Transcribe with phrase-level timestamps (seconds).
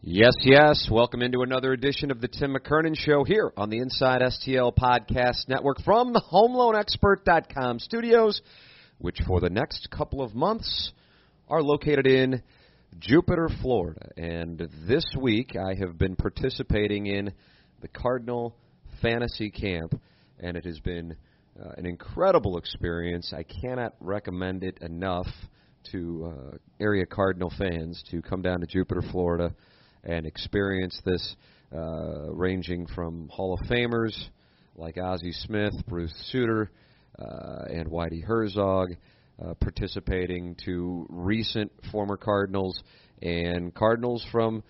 [0.00, 0.88] Yes, yes.
[0.88, 5.48] Welcome into another edition of the Tim McKernan Show here on the Inside STL Podcast
[5.48, 8.40] Network from the HomeLoanExpert.com studios,
[8.98, 10.92] which for the next couple of months
[11.48, 12.44] are located in
[13.00, 14.08] Jupiter, Florida.
[14.16, 17.32] And this week I have been participating in
[17.80, 18.54] the Cardinal
[19.02, 20.00] Fantasy Camp,
[20.38, 21.16] and it has been
[21.60, 23.34] uh, an incredible experience.
[23.36, 25.26] I cannot recommend it enough
[25.90, 29.52] to uh, area Cardinal fans to come down to Jupiter, Florida
[30.08, 31.36] and experience this,
[31.72, 34.16] uh, ranging from Hall of Famers
[34.74, 36.70] like Ozzie Smith, Bruce Sutter,
[37.18, 38.88] uh, and Whitey Herzog,
[39.44, 42.80] uh, participating to recent former Cardinals
[43.20, 44.62] and Cardinals from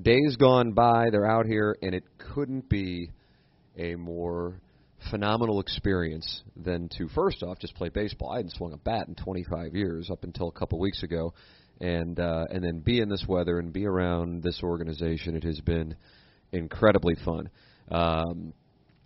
[0.00, 1.10] days gone by.
[1.10, 3.10] They're out here, and it couldn't be
[3.76, 4.60] a more
[5.10, 8.32] phenomenal experience than to first off just play baseball.
[8.32, 11.34] I hadn't swung a bat in 25 years up until a couple weeks ago,
[11.80, 15.36] and uh, and then be in this weather and be around this organization.
[15.36, 15.96] It has been
[16.52, 17.50] incredibly fun.
[17.90, 18.52] Um,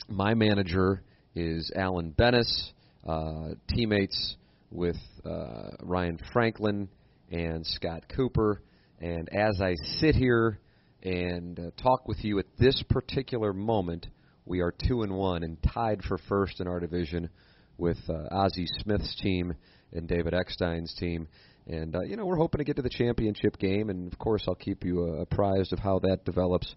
[0.08, 1.02] my manager
[1.34, 2.72] is Alan Benes,
[3.06, 4.36] uh, teammates
[4.70, 6.88] with uh, Ryan Franklin
[7.30, 8.62] and Scott Cooper.
[9.00, 10.58] And as I sit here
[11.02, 14.06] and uh, talk with you at this particular moment,
[14.44, 17.30] we are two and one and tied for first in our division
[17.78, 19.54] with uh, Ozzie Smith's team
[19.92, 21.28] and David Eckstein's team.
[21.70, 24.42] And uh, you know, we're hoping to get to the championship game, and of course,
[24.48, 26.74] I'll keep you uh, apprised of how that develops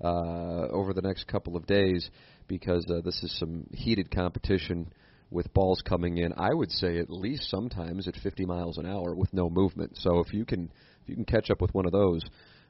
[0.00, 2.08] uh, over the next couple of days,
[2.46, 4.92] because uh, this is some heated competition
[5.32, 6.32] with balls coming in.
[6.36, 9.96] I would say at least sometimes at 50 miles an hour with no movement.
[9.96, 10.70] So if you can
[11.02, 12.22] if you can catch up with one of those,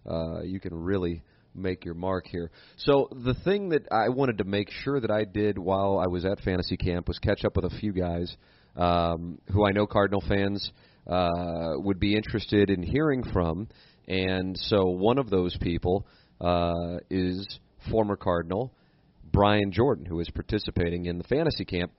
[0.09, 1.23] uh, you can really
[1.55, 2.51] make your mark here.
[2.79, 6.25] So the thing that I wanted to make sure that I did while I was
[6.25, 8.35] at fantasy camp was catch up with a few guys
[8.77, 10.71] um, who I know Cardinal fans
[11.07, 13.69] uh, would be interested in hearing from.
[14.09, 16.07] And so one of those people
[16.41, 17.47] uh, is
[17.91, 18.73] former Cardinal
[19.33, 21.93] Brian Jordan, who is participating in the fantasy camp.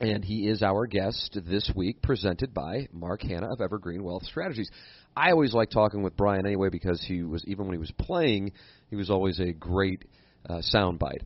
[0.00, 4.70] And he is our guest this week, presented by Mark Hanna of Evergreen Wealth Strategies.
[5.16, 8.52] I always like talking with Brian anyway because he was even when he was playing,
[8.88, 10.04] he was always a great
[10.48, 11.22] uh, soundbite.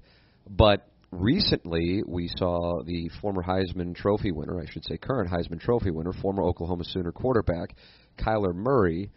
[0.48, 5.90] But recently we saw the former Heisman Trophy winner, I should say current Heisman Trophy
[5.90, 7.74] winner, former Oklahoma Sooner quarterback
[8.18, 9.10] Kyler Murray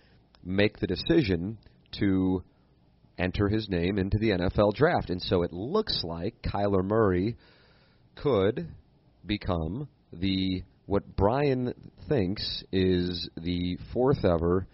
[0.43, 1.57] make the decision
[1.99, 2.43] to
[3.17, 5.09] enter his name into the NFL draft.
[5.09, 7.35] And so it looks like Kyler Murray
[8.15, 8.69] could
[9.25, 11.73] become the what Brian
[12.07, 14.65] thinks is the fourth ever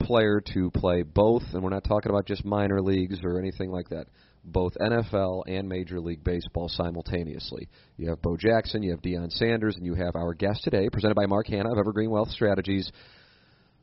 [0.00, 3.90] player to play both, and we're not talking about just minor leagues or anything like
[3.90, 4.06] that,
[4.44, 7.68] both NFL and Major League Baseball simultaneously.
[7.96, 11.14] You have Bo Jackson, you have Deion Sanders, and you have our guest today, presented
[11.14, 12.90] by Mark Hanna of Evergreen Wealth Strategies,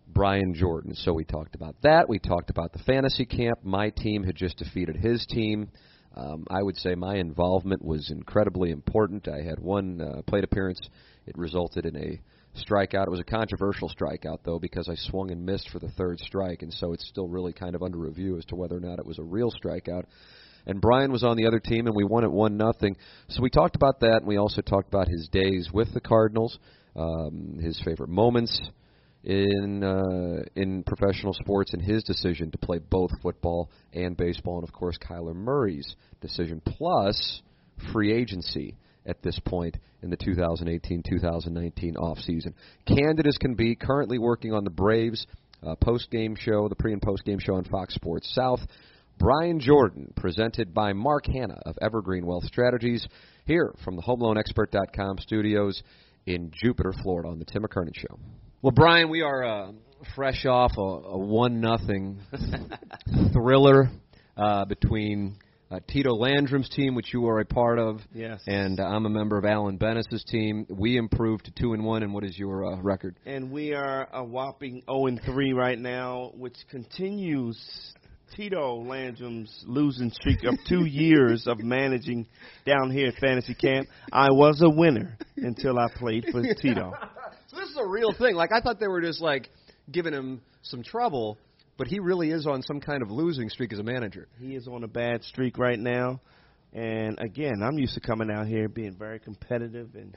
[0.08, 0.96] Brian Jordan.
[0.96, 2.09] So we talked about that.
[2.09, 3.59] We talked about the fantasy camp.
[3.64, 5.70] My team had just defeated his team.
[6.16, 9.28] Um, I would say my involvement was incredibly important.
[9.28, 10.81] I had one uh, plate appearance.
[11.28, 12.20] It resulted in a
[12.59, 13.06] strikeout.
[13.06, 16.64] It was a controversial strikeout, though, because I swung and missed for the third strike,
[16.64, 19.06] and so it's still really kind of under review as to whether or not it
[19.06, 20.06] was a real strikeout
[20.69, 22.96] and Brian was on the other team, and we won at one nothing.
[23.30, 26.59] So we talked about that, and we also talked about his days with the Cardinals,
[26.96, 28.62] um, his favorite moments
[29.24, 34.63] in uh, in professional sports, and his decision to play both football and baseball, and
[34.63, 37.41] of course Kyler Murray's decision, plus
[37.91, 38.78] free agency
[39.08, 42.53] at this point in the 2018-2019 off season.
[42.85, 45.25] Candid as can be, currently working on the Braves
[45.66, 48.59] uh, post game show, the pre and post game show on Fox Sports South.
[49.19, 53.05] Brian Jordan, presented by Mark Hanna of Evergreen Wealth Strategies,
[53.43, 55.84] here from the HomeLoanExpert.com studios
[56.26, 58.17] in Jupiter, Florida, on the Tim McKernan Show.
[58.61, 59.72] Well, Brian, we are uh,
[60.16, 62.20] fresh off a, a one nothing
[63.34, 63.90] thriller
[64.38, 65.35] uh, between
[65.70, 69.09] uh, Tito Landrum's team, which you are a part of, yes, and uh, I'm a
[69.09, 70.66] member of Alan Benes's team.
[70.70, 72.03] We improved to two and one.
[72.03, 73.17] And what is your uh, record?
[73.26, 77.59] And we are a whopping 0 and three right now, which continues
[78.35, 82.28] Tito Landrum's losing streak of two years of managing
[82.66, 83.87] down here at Fantasy Camp.
[84.11, 86.93] I was a winner until I played for Tito.
[87.47, 88.35] so this is a real thing.
[88.35, 89.49] Like I thought they were just like
[89.91, 91.37] giving him some trouble,
[91.78, 94.28] but he really is on some kind of losing streak as a manager.
[94.40, 96.22] He is on a bad streak right now.
[96.71, 100.16] And again, I'm used to coming out here being very competitive and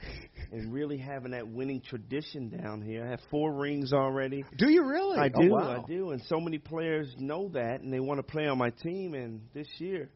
[0.51, 3.03] and really having that winning tradition down here.
[3.05, 4.45] I have four rings already.
[4.57, 5.17] Do you really?
[5.17, 5.83] I Oh, do, wow.
[5.83, 8.69] I do, and so many players know that, and they want to play on my
[8.69, 9.15] team.
[9.15, 10.09] And this year,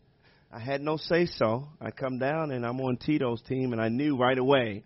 [0.52, 1.70] I had no say so.
[1.82, 4.84] I come down and I'm on Tito's team, and I knew right away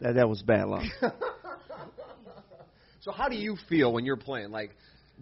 [0.00, 0.84] that that was bad luck.
[3.02, 4.50] So how do you feel when you're playing?
[4.50, 4.72] Like,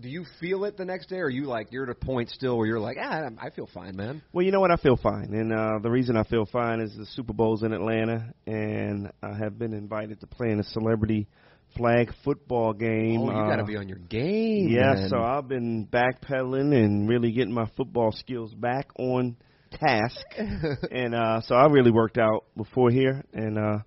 [0.00, 2.30] do you feel it the next day, or are you like you're at a point
[2.30, 4.22] still where you're like, ah, I'm- feel fine, man.
[4.32, 4.70] well, you know what?
[4.70, 7.72] I feel fine, and uh, the reason I feel fine is the Super Bowl's in
[7.72, 11.28] Atlanta, and I have been invited to play in a celebrity
[11.76, 13.20] flag football game.
[13.20, 14.68] Oh, you uh, got to be on your game.
[14.68, 15.08] Yeah, man.
[15.08, 19.36] so I've been backpedaling and really getting my football skills back on
[19.80, 20.24] task.
[20.90, 23.78] and uh so I really worked out before here and uh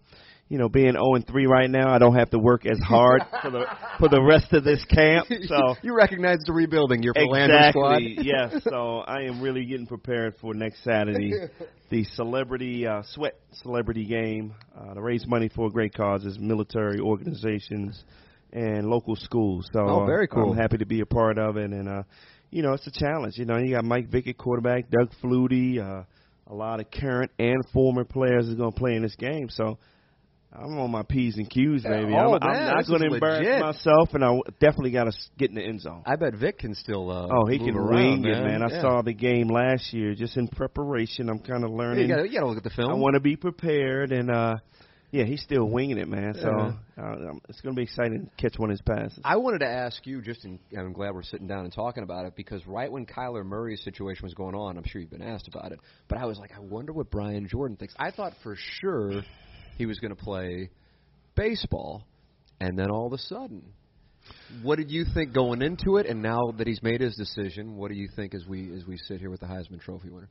[0.50, 3.22] you know, being 0 and 3 right now, I don't have to work as hard
[3.42, 3.66] for the
[4.00, 5.28] for the rest of this camp.
[5.48, 8.02] So you recognize the rebuilding your Philandro squad.
[8.02, 8.64] exactly, yes.
[8.70, 11.34] So I am really getting prepared for next Saturday,
[11.90, 18.04] the celebrity uh, sweat celebrity game uh, to raise money for great causes, military organizations,
[18.52, 19.70] and local schools.
[19.74, 20.52] So Oh, very uh, cool.
[20.52, 22.04] I'm happy to be a part of it, and uh,
[22.50, 23.38] you know, it's a challenge.
[23.38, 26.04] You know, you got Mike Vick at quarterback, Doug Flutie, uh,
[26.48, 29.50] a lot of current and former players is going to play in this game.
[29.50, 29.78] So.
[30.58, 32.14] I'm on my P's and Q's, baby.
[32.14, 33.60] Oh, I'm, I'm man, not going to embarrass legit.
[33.60, 36.02] myself, and I w- definitely got to get in the end zone.
[36.06, 37.12] I bet Vick can still.
[37.12, 38.64] Uh, Oh, he can around, wing it, man.
[38.64, 38.82] I Yeah.
[38.82, 41.30] saw the game last year just in preparation.
[41.30, 42.10] I'm kind of Yeah, learning.
[42.10, 42.90] you got to look at the film.
[42.90, 44.56] I want to be prepared, and uh
[45.10, 46.34] yeah, he's still winging it, man.
[46.34, 46.50] So
[46.98, 47.02] Yeah.
[47.02, 49.20] uh, it's going to be exciting to catch one of his passes.
[49.24, 52.26] I wanted to ask you, just in, I'm glad we're sitting down and talking about
[52.26, 55.48] it because right when Kyler Murray's situation was going on, I'm sure you've been asked
[55.48, 57.94] about it, but I was like, I wonder what Brian Jordan thinks.
[57.98, 59.24] I thought for sure
[59.78, 60.70] he was going to play
[61.36, 62.04] baseball,
[62.60, 63.64] and then all of a sudden,
[64.62, 66.06] what did you think going into it?
[66.06, 68.98] And now that he's made his decision, what do you think as we as we
[68.98, 70.30] sit here with the Heisman Trophy winner?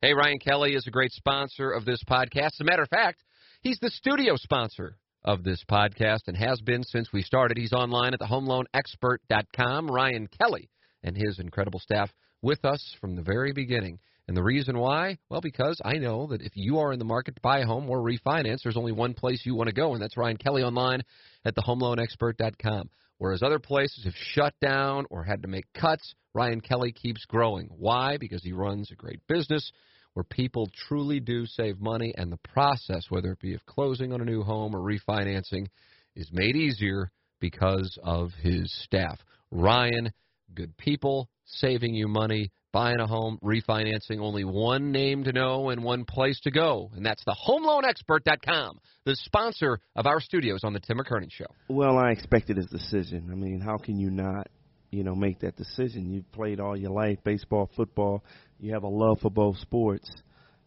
[0.00, 2.52] Hey, Ryan Kelly is a great sponsor of this podcast.
[2.54, 3.24] As a matter of fact,
[3.62, 7.58] he's the studio sponsor of this podcast and has been since we started.
[7.58, 9.90] He's online at thehomeloanexpert.com.
[9.90, 10.70] Ryan Kelly
[11.02, 12.10] and his incredible staff
[12.42, 13.98] with us from the very beginning.
[14.28, 15.16] And the reason why?
[15.30, 17.88] Well, because I know that if you are in the market to buy a home
[17.88, 21.00] or refinance, there's only one place you want to go, and that's Ryan Kelly online
[21.46, 22.90] at thehomeloanexpert.com.
[23.16, 27.70] Whereas other places have shut down or had to make cuts, Ryan Kelly keeps growing.
[27.78, 28.18] Why?
[28.18, 29.72] Because he runs a great business
[30.12, 34.20] where people truly do save money, and the process, whether it be of closing on
[34.20, 35.66] a new home or refinancing,
[36.14, 37.10] is made easier
[37.40, 39.18] because of his staff.
[39.50, 40.12] Ryan,
[40.54, 45.82] good people, saving you money, buying a home, refinancing, only one name to know and
[45.82, 50.78] one place to go, and that's the HomeLoanExpert.com, the sponsor of our studios on the
[50.78, 51.46] Tim McKernan Show.
[51.68, 53.30] Well, I expected his decision.
[53.32, 54.46] I mean, how can you not,
[54.92, 56.08] you know, make that decision?
[56.08, 58.22] You've played all your life, baseball, football.
[58.60, 60.08] You have a love for both sports,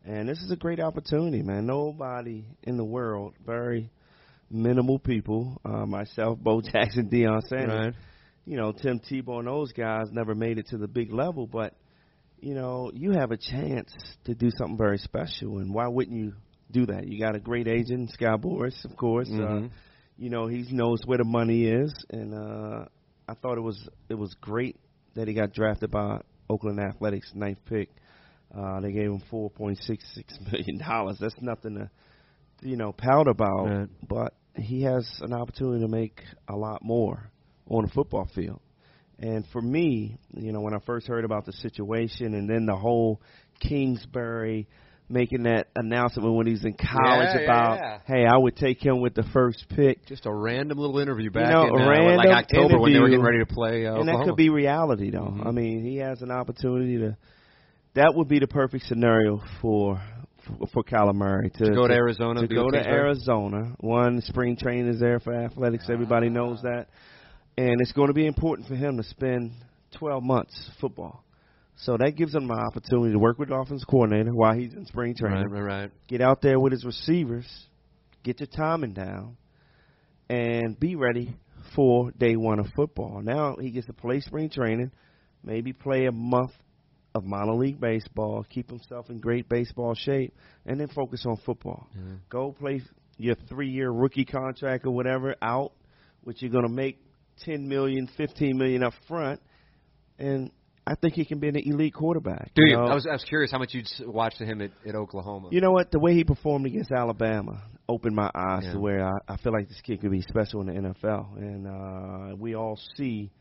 [0.04, 1.66] and this is a great opportunity, man.
[1.66, 3.90] Nobody in the world, very
[4.50, 7.96] minimal people, uh, myself, Bo Jackson, Deion Sanders,
[8.46, 11.74] you know, Tim Tebow and those guys never made it to the big level, but
[12.42, 13.94] you know, you have a chance
[14.26, 16.34] to do something very special, and why wouldn't you
[16.72, 17.08] do that?
[17.08, 19.30] You got a great agent, Scott Boras, of course.
[19.30, 19.66] Mhm.
[19.66, 19.70] Uh,
[20.18, 22.86] you know, he knows where the money is, and uh,
[23.28, 24.78] I thought it was it was great
[25.16, 27.90] that he got drafted by Oakland Athletics, ninth pick.
[28.56, 31.18] Uh, they gave him four point six six million dollars.
[31.20, 31.90] That's nothing to,
[32.62, 33.66] you know, pout about.
[33.66, 33.90] Right.
[34.08, 37.32] But he has an opportunity to make a lot more
[37.68, 38.60] on the football field.
[39.22, 42.76] And for me, you know, when I first heard about the situation, and then the
[42.76, 43.22] whole
[43.60, 44.68] Kingsbury
[45.12, 48.00] making that announcement when he's in college Yeah, yeah, about, yeah.
[48.06, 50.06] hey, I would take him with the first pick.
[50.06, 53.10] Just a random little interview back know, in uh, random like October when they were
[53.10, 55.36] getting ready to play uh, and that could be reality, though.
[55.38, 55.46] Mhm.
[55.46, 57.18] I mean, he has an opportunity to.
[57.94, 60.02] That would be the perfect scenario for
[60.46, 62.42] for, for Kyler Murray to, to go to Arizona.
[62.42, 63.74] to be go to Arizona.
[63.80, 65.86] One spring training is there for athletics.
[65.90, 66.88] Everybody knows that,
[67.62, 69.52] and it's going to be important for him to spend
[70.00, 71.24] 12 months football.
[71.78, 74.86] So that gives him an opportunity to work with the offensive coordinator while he's in
[74.86, 75.50] spring training.
[75.50, 75.92] Right, right, right.
[76.08, 77.46] Get out there with his receivers,
[78.24, 79.38] get your timing down,
[80.28, 81.36] and be ready
[81.76, 83.22] for day one of football.
[83.24, 84.92] Now he gets to play spring training,
[85.44, 86.52] maybe play a month
[87.14, 90.34] of minor league baseball, keep himself in great baseball shape,
[90.66, 91.88] and then focus on football.
[91.96, 92.14] Yeah.
[92.30, 92.82] Go play
[93.18, 95.74] your three-year rookie contract or whatever out,
[96.24, 96.98] which you're going to make
[97.46, 99.42] ten million, fifteen million up front,
[100.20, 100.52] and
[100.86, 102.52] I think he can be an elite quarterback.
[102.56, 102.76] Do you?
[102.76, 102.86] know?
[102.86, 105.50] I was I was curious how much you'd s- watched him at, at Oklahoma.
[105.52, 105.92] You know what?
[105.92, 108.74] The way he performed against Alabama opened my eyes Yeah.
[108.74, 111.68] to where I, I feel like this kid could be special in the NFL, and
[111.68, 113.32] uh, we all see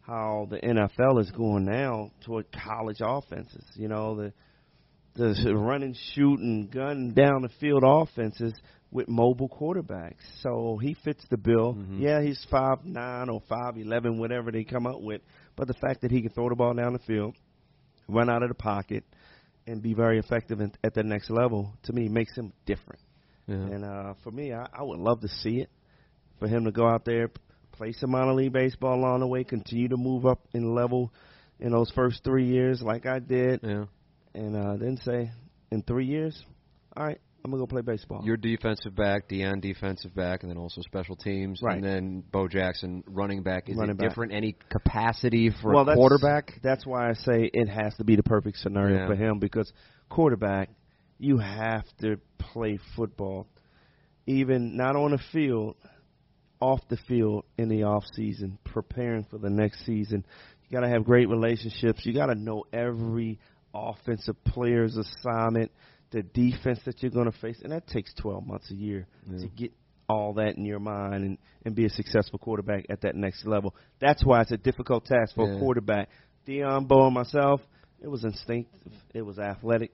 [0.00, 3.64] how the NFL is going now toward college offenses.
[3.76, 4.32] You know, the
[5.14, 8.54] the running, shooting, gun down the field offenses
[8.90, 10.22] with mobile quarterbacks.
[10.40, 11.74] So he fits the bill.
[11.74, 12.00] Mhm.
[12.00, 15.20] Yeah, he's five nine or five eleven, whatever they come up with.
[15.56, 17.36] But the fact that he can throw the ball down the field,
[18.08, 19.04] run out of the pocket,
[19.66, 23.00] and be very effective in, at the next level, to me, makes him different.
[23.46, 23.56] Yeah.
[23.56, 25.68] And uh, for me, I, I would love to see it.
[26.38, 27.30] For him to go out there,
[27.72, 31.12] play some minor league baseball along the way, continue to move up in level
[31.58, 33.86] in those first three years, like I did, yeah.
[34.34, 35.32] and uh, then say,
[35.72, 36.40] in three years,
[36.96, 38.22] all right, I'm gonna go play baseball.
[38.24, 41.76] Your defensive back, Deion defensive back, and then also special teams, Right.
[41.76, 43.68] and then Bo Jackson running back.
[43.68, 44.08] Is Running it back.
[44.08, 44.32] different?
[44.32, 46.58] Any capacity for well, a that's, quarterback?
[46.62, 49.06] That's why I say it has to be the perfect scenario Yeah.
[49.06, 49.72] for him because
[50.08, 50.70] quarterback,
[51.18, 53.46] you have to play football,
[54.26, 55.76] even not on the field,
[56.60, 60.24] off the field in the off season, preparing for the next season.
[60.68, 62.04] You got to have great relationships.
[62.04, 63.38] You got to know every
[63.72, 65.70] offensive player's assignment,
[66.10, 69.40] the defense that you're going to face, and that takes 12 months a year Yeah.
[69.40, 69.72] to get
[70.08, 73.74] all that in your mind and, and be a successful quarterback at that next level.
[74.00, 75.56] That's why it's a difficult task for Yeah.
[75.56, 76.08] a quarterback.
[76.46, 77.60] Deion Bo and myself,
[78.00, 79.92] it was instinctive, it was athletic,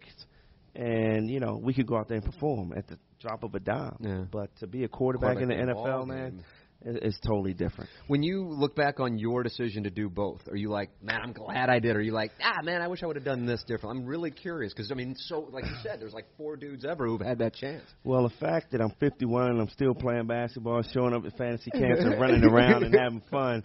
[0.76, 3.60] and you know we could go out there and perform at the drop of a
[3.60, 3.96] dime.
[4.00, 4.24] Yeah.
[4.30, 6.44] But to be a quarterback, in the NFL, man,
[6.84, 7.88] it's totally different.
[8.06, 11.32] When you look back on your decision to do both, are you like, man, I'm
[11.32, 11.96] glad I did?
[11.96, 13.98] Or are you like, ah, man, I wish I would have done this different?
[13.98, 17.06] I'm really curious because I mean, so like you said, there's like four dudes ever
[17.06, 17.84] who've had that chance.
[18.04, 21.70] Well, the fact that I'm 51 and I'm still playing basketball, showing up at fantasy
[21.70, 23.62] camps and running around and having fun,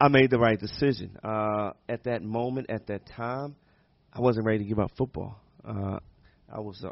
[0.00, 1.16] I made the right decision.
[1.22, 3.56] Uh, at that moment, at that time,
[4.12, 5.40] I wasn't ready to give up football.
[5.66, 5.98] Uh,
[6.52, 6.90] I was uh,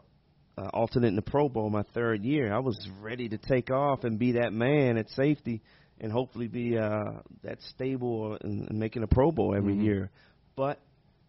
[0.59, 2.53] uh, alternate in the Pro Bowl my third year.
[2.53, 5.63] I was ready to take off and be that man at safety
[6.01, 9.85] and hopefully be uh, that stable and, and making a Pro Bowl every Mhm.
[9.85, 10.11] year.
[10.57, 10.79] But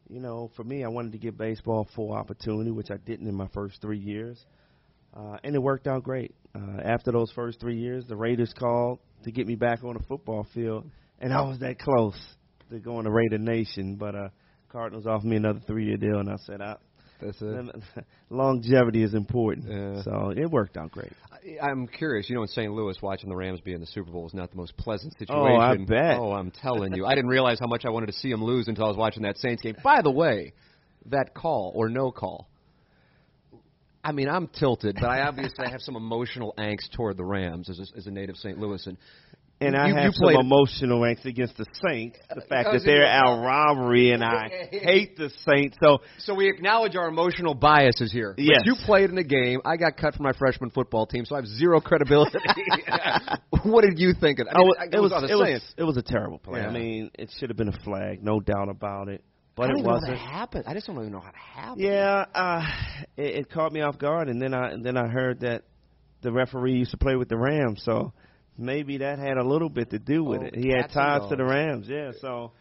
[0.09, 3.35] you know, for me, I wanted to give baseball full opportunity, which I didn't in
[3.35, 4.43] my first three years.
[5.15, 6.35] Uh, and it worked out great.
[6.55, 10.03] Uh, after those first three years, the Raiders called to get me back on the
[10.03, 10.89] football field,
[11.19, 12.19] and I was that close
[12.69, 13.95] to going to Raider Nation.
[13.95, 14.29] But uh,
[14.69, 16.75] Cardinals offered me another three-year deal, and I said, I,
[17.21, 17.41] That's
[18.29, 19.67] longevity is important.
[19.69, 20.03] Yeah.
[20.03, 21.11] So it worked out great.
[21.31, 22.29] I- I'm curious.
[22.29, 22.71] You know, in St.
[22.71, 25.35] Louis, watching the Rams be in the Super Bowl is not the most pleasant situation.
[25.45, 26.17] Oh, I bet.
[26.17, 27.05] Oh, I'm telling you.
[27.05, 29.23] I didn't realize how much I wanted to see them lose until I was watching
[29.23, 29.75] that Saints game.
[29.83, 30.53] By the way,
[31.07, 32.47] that call or no call.
[34.05, 37.79] I mean, I'm tilted, but I obviously have some emotional angst toward the Rams as
[37.79, 38.57] a, as a native St.
[38.57, 38.97] Louisan.
[39.61, 42.17] And I You- have you some emotional angst against the Saints.
[42.33, 45.77] The fact that they're our rivalry, and I hate the Saints.
[45.81, 48.33] So So we acknowledge our emotional biases here.
[48.35, 49.61] But you played in the game.
[49.63, 52.39] I got cut from my freshman football team, so I have zero credibility.
[53.63, 54.53] what did you think of it?
[54.53, 56.39] I I mean, was- I- it was I was it was it was a terrible
[56.39, 56.59] play.
[56.59, 56.67] Yeah.
[56.67, 59.23] I mean, it should have been a flag, no doubt about it.
[59.55, 60.17] But I don't it even know wasn't.
[60.17, 60.63] how that happened.
[60.67, 61.81] I just don't even know how it happened.
[61.81, 62.65] Yeah, uh,
[63.15, 65.63] it, it caught me off guard, and then I and then I heard that
[66.21, 68.13] the referee used to play with the Rams, so
[68.57, 70.55] maybe that had a little bit to do with Oh, it.
[70.55, 71.43] He had ties to the.
[71.43, 72.11] Rams, yeah.
[72.21, 72.51] So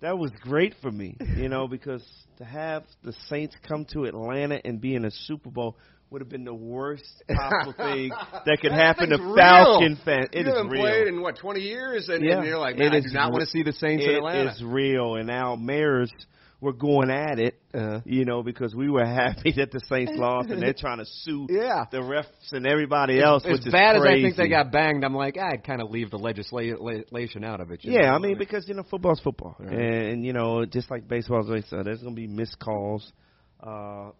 [0.00, 2.04] that was great for me, you know, because
[2.38, 5.76] to have the Saints come to Atlanta and be in a Super Bowl
[6.10, 8.10] would have been the worst possible thing
[8.44, 9.34] that could happen to real.
[9.36, 10.26] Falcon fans.
[10.32, 10.82] It you is haven't real.
[10.82, 12.36] played in what twenty years, and, Yeah.
[12.38, 14.16] and you're like, man, I do not re- want to see the Saints in It
[14.16, 14.50] Atlanta.
[14.50, 16.12] It's real, and now mayors
[16.62, 20.48] were going at it, Uh, you know, because we were happy that the Saints lost,
[20.48, 21.86] and they're trying to sue yeah.
[21.90, 24.02] the refs and everybody else, as is bad as.
[24.02, 27.72] I think they got banged, I'm like, I'd kind of leave the legislation out of
[27.72, 27.80] it.
[27.82, 28.08] Yeah, know?
[28.10, 29.72] I mean, because you know, football's football, Right.
[29.72, 33.12] and, and you know, just like baseball, like said, there's going to be missed calls.
[33.60, 34.10] Uh,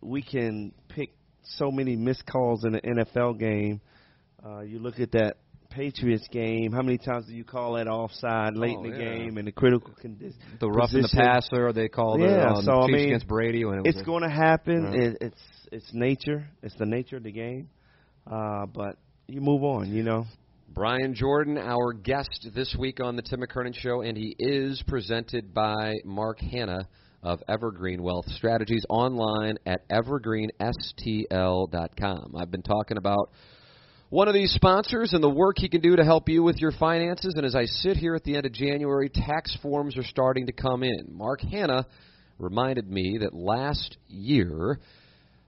[0.00, 1.10] we can pick
[1.42, 3.80] so many missed calls in an NFL game.
[4.44, 5.38] Uh, you look at that
[5.70, 6.72] Patriots game.
[6.72, 9.14] How many times do you call that offside late Oh, in the yeah.
[9.16, 10.38] game and the critical condition?
[10.60, 13.26] the rough in the passer, they called Yeah, it on so, the I mean, against
[13.28, 14.84] Brady when it was It's going to happen.
[14.84, 15.00] Right.
[15.00, 16.48] It, it's it's nature.
[16.62, 17.68] It's the nature of the game.
[18.26, 18.96] Uh, but
[19.26, 19.90] you move on.
[19.92, 20.24] You know.
[20.74, 25.52] Brian Jordan, our guest this week on the Tim McKernan Show, and he is presented
[25.54, 26.88] by Mark Hanna
[27.22, 32.32] of Evergreen Wealth Strategies online at evergreenstl.com.
[32.40, 33.30] I've been talking about
[34.10, 36.72] one of these sponsors and the work he can do to help you with your
[36.72, 37.34] finances.
[37.36, 40.52] And as I sit here at the end of January, tax forms are starting to
[40.52, 41.08] come in.
[41.10, 41.86] Mark Hanna
[42.38, 44.78] reminded me that last year,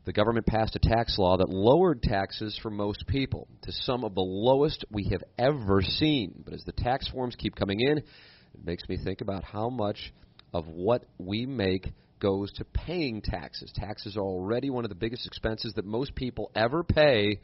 [0.04, 4.14] the government passed a tax law that lowered taxes for most people to some of
[4.14, 6.42] the lowest we have ever seen.
[6.44, 10.12] But as the tax forms keep coming in, it makes me think about how much
[10.52, 13.72] of what we make goes to paying taxes.
[13.74, 17.40] Taxes are already one of the biggest expenses that most people ever pay.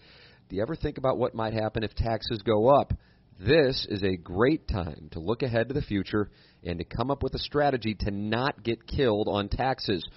[0.48, 2.92] Do you ever think about what might happen if taxes go up?
[3.40, 6.30] This is a great time to look ahead to the future
[6.62, 10.08] and to come up with a strategy to not get killed on taxes.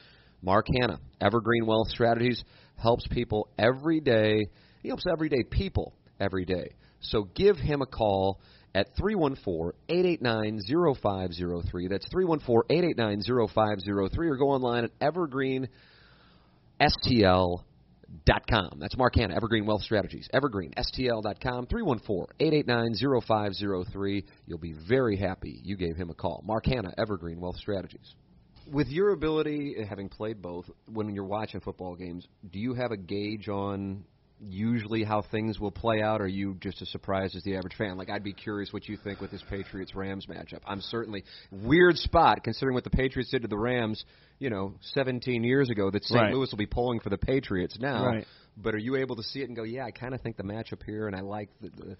[0.43, 2.43] Mark Hanna, Evergreen Wealth Strategies,
[2.77, 4.45] helps people every day.
[4.83, 6.75] He helps everyday people every day.
[7.01, 8.39] So give him a call
[8.75, 11.89] at 314-889-0503.
[11.89, 15.69] That's 314-889-0503 or go online at evergreenstl.com.
[18.25, 20.29] That's Mark Hanna, Evergreen Wealth Strategies.
[20.33, 24.23] EvergreenSTL.com, 314-889-0503.
[24.45, 26.43] You'll be very happy you gave him a call.
[26.45, 28.15] Mark Hanna, Evergreen Wealth Strategies.
[28.71, 32.97] With your ability, having played both, when you're watching football games, do you have a
[32.97, 34.05] gauge on
[34.41, 36.21] usually how things will play out?
[36.21, 37.97] Or are you just as surprised as the average fan?
[37.97, 40.59] Like, I'd be curious what you think with this Patriots Rams matchup.
[40.65, 44.03] I'm certainly weird spot considering what the Patriots did to the Rams,
[44.39, 45.89] you know, 17 years ago.
[45.91, 46.19] That St.
[46.19, 46.33] Right.
[46.33, 48.05] Louis will be pulling for the Patriots now.
[48.05, 48.25] Right.
[48.57, 50.43] But are you able to see it and go, yeah, I kind of think the
[50.43, 51.69] matchup here, and I like the.
[51.69, 51.97] the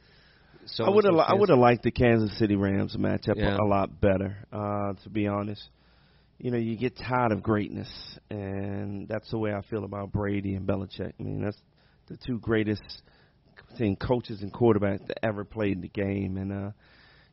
[0.66, 3.58] so I would have I would have liked the Kansas City Rams matchup Yeah.
[3.58, 4.38] a lot better.
[4.52, 5.64] Uh, to be honest,
[6.38, 7.90] you know, you get tired of greatness,
[8.30, 11.14] and that's the way I feel about Brady and Belichick.
[11.20, 11.58] I mean, that's
[12.10, 12.82] the two greatest
[13.78, 16.72] thing coaches and quarterbacks that ever played in the game, and uh,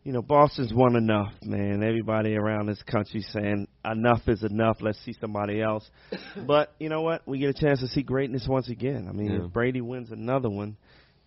[0.04, 1.82] you know, Boston's won enough, man.
[1.82, 4.76] Everybody around this country saying enough is enough.
[4.80, 5.88] Let's see somebody else.
[6.46, 7.26] but you know what?
[7.26, 9.06] We get a chance to see greatness once again.
[9.08, 9.46] I mean, Yeah.
[9.46, 10.76] if Brady wins another one,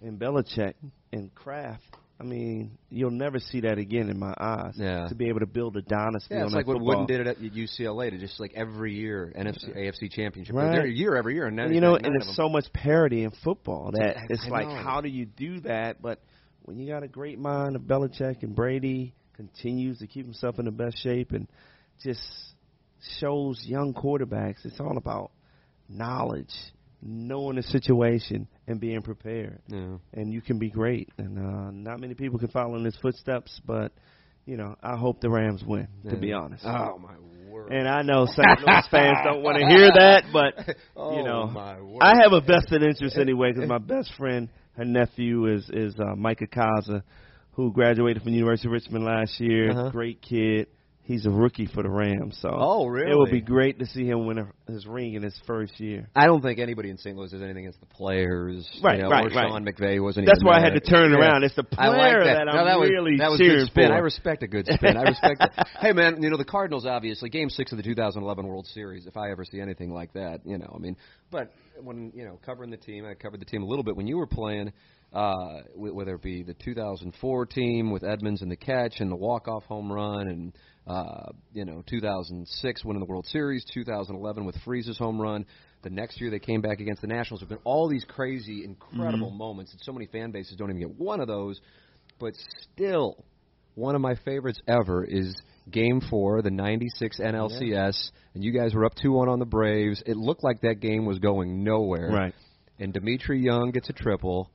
[0.01, 0.75] and Belichick
[1.11, 1.83] and Kraft.
[2.21, 4.73] I mean, you'll never see that again in my eyes.
[4.75, 5.07] Yeah.
[5.07, 6.81] To be able to build a dynasty Yeah, it's like what.
[6.81, 10.71] Wooden did it at UCLA to just like every year NFC AFC championship Right.
[10.71, 13.91] They're year every year and now you know, and it's so much parity in football
[13.93, 16.01] that I- it's I like, how do you do that?
[16.01, 16.19] But
[16.63, 20.65] when you got a great mind of Belichick and Brady continues to keep himself in
[20.65, 21.47] the best shape and
[22.03, 22.19] just
[23.19, 25.31] shows young quarterbacks, it's all about
[25.87, 26.53] knowledge,
[27.01, 29.61] knowing the situation, and being prepared.
[29.67, 29.97] Yeah.
[30.13, 31.09] And you can be great.
[31.17, 33.91] And uh, not many people can follow in his footsteps, but
[34.45, 35.87] you know, I hope the Rams win.
[36.09, 36.63] To be honest.
[36.65, 37.15] Oh my
[37.49, 37.71] word.
[37.71, 38.61] And I know St.
[38.65, 41.99] Louis fans don't want to hear that, but oh, you know, my word.
[42.01, 46.15] I have a vested interest anyway because my best friend, her nephew is is uh,
[46.15, 47.03] Micah Kiser,
[47.51, 49.71] who graduated from the University of Richmond last year.
[49.71, 49.89] Uh-huh.
[49.89, 50.67] Great kid.
[51.09, 53.11] He's a rookie for the Rams, so Oh, really?
[53.11, 56.07] it would be great to see him win a, his ring in his first year.
[56.15, 57.17] I don't think anybody in St.
[57.17, 58.69] Louis has anything against the players.
[58.75, 59.49] you Right, know, right, or right.
[59.49, 60.27] Sean McVay wasn't.
[60.27, 61.17] That's why I had to turn Yeah.
[61.17, 61.43] around.
[61.45, 62.33] It's the I like player that.
[62.35, 63.87] that, no, I'm that was, really that was cheering good spin.
[63.87, 63.93] for.
[63.95, 64.97] I respect a good spin.
[64.97, 65.41] I respect.
[65.81, 69.07] Hey, man, you know the Cardinals obviously game six of the 2011 World Series.
[69.07, 70.95] If I ever see anything like that, you know, I mean,
[71.31, 74.05] but when you know covering the team, I covered the team a little bit when
[74.05, 74.73] you were playing.
[75.11, 79.63] Uh, whether it be the 2004 team with Edmonds and the catch and the walk-off
[79.63, 80.53] home run, and
[80.89, 85.45] uh, you know 2006 winning the World Series, 2011 with Freese's home run.
[85.83, 87.39] The next year they came back against the Nationals.
[87.39, 90.81] There have been all these crazy, incredible moments, and so many fan bases don't even
[90.81, 91.61] get one of those.
[92.19, 92.33] But
[92.73, 93.23] still,
[93.75, 95.39] one of my favorites ever is
[95.71, 100.01] Game Four, the '96 NLCS, and you guys were up two-one on the Braves.
[100.05, 102.09] It looked like that game was going nowhere.
[102.09, 102.33] Right.
[102.79, 104.49] And Dmitri Young gets a triple,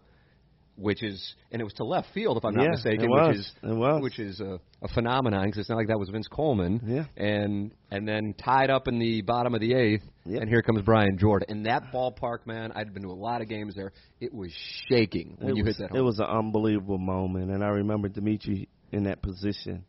[0.76, 3.52] which is, and it was to left field, if I'm not Yeah, mistaken, which is
[3.62, 6.80] which is a, a phenomenon because it's not like that was Vince Coleman.
[6.84, 7.04] Yeah.
[7.16, 10.40] And and then tied up in the bottom of the eighth, Yep.
[10.40, 11.46] and here comes Brian Jordan.
[11.50, 13.92] And that ballpark, man, I'd been to a lot of games there.
[14.20, 14.52] It was
[14.88, 15.90] shaking when it you was, hit that.
[15.90, 15.98] Home.
[15.98, 19.84] It was an unbelievable moment, and I remember Dmitri in that position,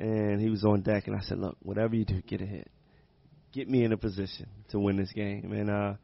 [0.00, 2.68] and he was on deck, and I said, "Look, whatever you do, get a hit,
[3.52, 5.94] get me in a position to win this game." And uh,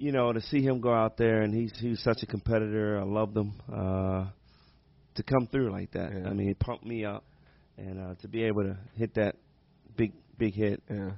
[0.00, 2.98] you know, to see him go out there, and he's he's such a competitor.
[2.98, 4.24] I love him uh,
[5.14, 6.10] to come through like that.
[6.12, 6.28] Yeah.
[6.28, 7.22] I mean, it pumped me up,
[7.76, 9.36] and uh, to be able to hit that
[9.96, 10.82] big big hit.
[10.90, 11.10] Yeah.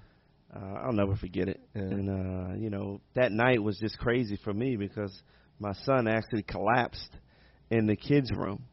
[0.54, 1.60] Uh, I'll never forget it.
[1.74, 1.82] Yeah.
[1.82, 5.16] And uh, you know, that night was just crazy for me because
[5.60, 7.10] my son actually collapsed
[7.70, 8.64] in the kids' room,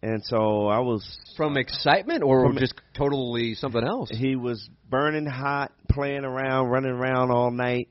[0.00, 1.04] and so I was.
[1.36, 4.10] From excitement or From- just totally something else?
[4.12, 7.88] He was burning hot, playing around, running around all night,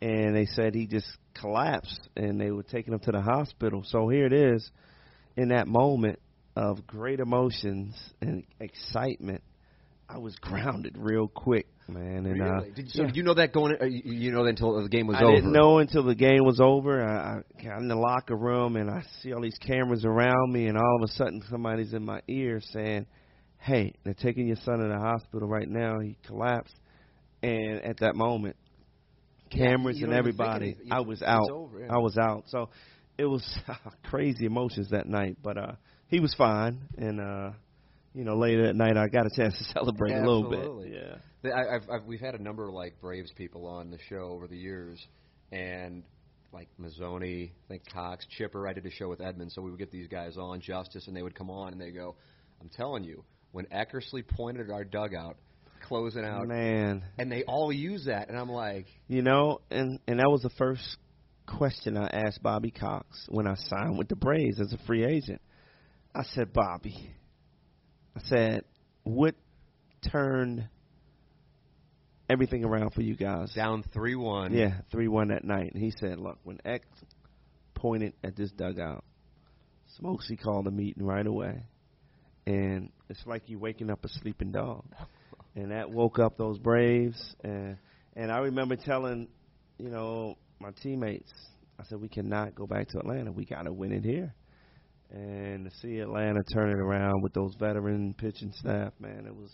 [0.00, 3.82] and they said he just collapsed, and they were taking him to the hospital.
[3.86, 4.70] So here it is,
[5.36, 6.18] in that moment
[6.56, 9.42] of great emotions and excitement,
[10.08, 12.24] I was grounded real quick, man.
[12.24, 13.06] And uh, Did, so yeah.
[13.08, 13.76] did you know that going?
[13.80, 15.32] Uh, you you know that until the game was I over.
[15.32, 17.04] I didn't know until the game was over.
[17.04, 20.66] I, I got in the locker room and I see all these cameras around me,
[20.66, 23.06] and all of a sudden somebody's in my ear saying,
[23.58, 26.00] "Hey, they're taking your son to the hospital right now.
[26.00, 26.76] He collapsed."
[27.42, 28.56] And at that moment,
[29.50, 30.76] cameras and don't even think everybody.
[30.90, 31.50] I was out.
[31.50, 31.94] over, yeah.
[31.94, 32.44] I was out.
[32.48, 32.70] So
[33.16, 33.44] it was
[34.04, 35.72] crazy emotions that night, but uh
[36.08, 36.80] he was fine.
[36.96, 37.50] And uh
[38.14, 40.90] you know, later that night, I got a chance to celebrate a little Absolutely.
[40.90, 41.20] bit.
[41.44, 41.54] Yeah.
[41.54, 44.48] I, I've, I've, we've had a number of like Braves people on the show over
[44.48, 44.98] the years,
[45.52, 46.02] and
[46.52, 48.66] like Mazzone, I think Cox, Chipper.
[48.66, 51.16] I did a show with Edmund, so we would get these guys on Justice, and
[51.16, 52.16] they would come on and they go,
[52.60, 55.36] "I'm telling you, when Eckersley pointed at our dugout,
[55.88, 60.20] closing out, Man, and they all use that, and I'm like, you know, and and
[60.20, 60.96] that was the first
[61.46, 65.40] question I asked Bobby Cox when I signed with the Braves as a free agent.
[66.14, 67.10] I said, Bobby,
[68.16, 68.64] I said,
[69.04, 69.34] what
[70.10, 70.68] turned
[72.28, 73.52] everything around for you guys?
[73.54, 74.52] down three one.
[74.52, 75.70] Yeah, three one that night.
[75.72, 76.82] And he said, "Look, when Eck
[77.74, 79.04] pointed at this dugout,
[80.00, 81.64] Smokesy called a meeting right away,
[82.46, 84.84] and it's like you waking up a sleeping dog,
[85.58, 87.34] and that woke up those Braves.
[87.42, 87.76] And
[88.16, 89.28] and I remember telling,
[89.78, 91.32] you know, my teammates,
[91.78, 93.32] I said, we cannot go back to Atlanta.
[93.32, 94.34] We got to win it here.
[95.10, 99.50] And to see Atlanta turn it around with those veteran pitching staff, man, it was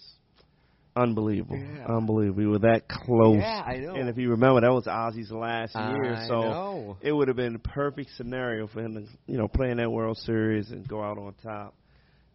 [0.97, 1.59] unbelievable.
[1.59, 1.87] Yeah.
[1.87, 2.39] Unbelievable.
[2.39, 3.39] We were that close.
[3.39, 3.95] Yeah, I know.
[3.95, 6.97] And if you remember, that was Ozzie's last year, so know.
[7.03, 9.91] it would have been a perfect scenario for him to, you know, play in that
[9.91, 11.75] World Series and go out on top.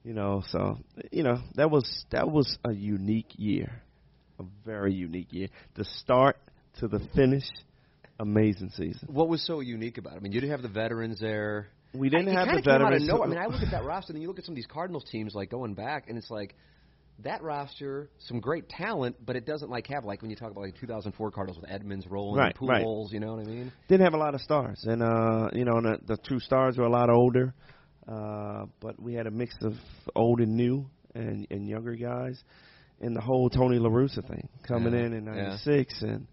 [0.04, 0.78] You know, so
[1.12, 3.82] you know that was that was a unique year,
[4.40, 5.50] a very unique year.
[5.76, 6.38] The start
[6.80, 7.44] to the finish,
[8.20, 9.10] amazing season.
[9.12, 10.18] What was so unique about it?
[10.18, 11.68] I mean, you didn't have the veterans there.
[11.94, 13.08] We didn't I, have the veterans.
[13.08, 13.28] nowhere.
[13.28, 15.04] I mean, I look at that roster, and you look at some of these Cardinals
[15.12, 16.56] teams, like going back, and it's like
[17.24, 20.62] that roster, some great talent, but it doesn't like have like when you talk about
[20.62, 22.86] like 2004 Cardinals with Edmonds, Rolen, Right, right.
[22.86, 23.12] Pujols.
[23.12, 23.72] You know what I mean?
[23.88, 26.86] didn't have a lot of stars, and uh, you know the, the true stars were
[26.86, 27.54] a lot older,
[28.10, 29.74] uh, but we had a mix of
[30.16, 32.42] old and new, and, and younger guys,
[33.02, 35.32] and the whole Tony La Russa thing coming Yeah, in in yeah.
[35.34, 36.28] '96, and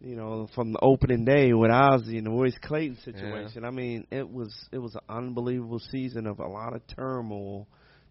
[0.00, 3.64] you know from the opening day with Ozzie and the Royce Clayton situation.
[3.64, 7.66] I mean, it was it was an unbelievable season of a lot of turmoil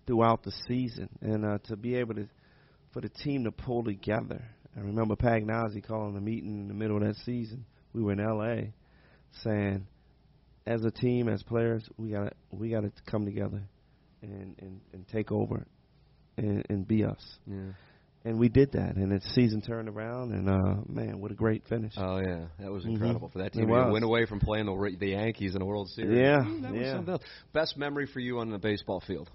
[0.07, 2.27] throughout the season, and uh, to be able to
[2.91, 4.41] for the team to pull together.
[4.75, 7.65] I remember Pagnozzi calling a meeting in the middle of that season.
[7.93, 8.73] We were in L.A.
[9.43, 9.87] saying,
[10.67, 13.61] as a team, as players, we got to we got to come together
[14.21, 15.65] and, and and take over
[16.37, 17.37] and, and be us.
[17.47, 17.71] Yeah.
[18.23, 21.63] And we did that, and the season turned around, and uh, man, what a great
[21.69, 21.93] finish!
[21.95, 22.93] Oh yeah, that was Mhm.
[22.95, 23.69] incredible for that team.
[23.69, 23.93] was.
[23.93, 26.17] went away from playing the the Yankees in the World Series.
[26.17, 26.93] Yeah, Ooh, that was yeah.
[26.95, 27.23] something else.
[27.53, 29.29] Best memory for you on the baseball field,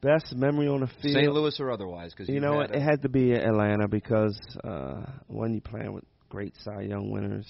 [0.00, 1.14] Best memory on the field.
[1.14, 1.30] St.
[1.30, 2.12] Louis or otherwise?
[2.14, 2.74] Because You know what?
[2.74, 7.46] It had to be Atlanta because uh, one, you playing with great Cy Young winners,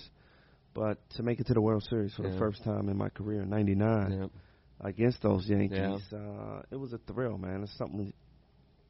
[0.81, 2.31] but to make it to the World Series for Yeah.
[2.31, 4.27] the first time in my career in '99 Yeah.
[4.81, 7.62] against those Yankees, uh, it was a thrill, man.
[7.64, 8.14] It's something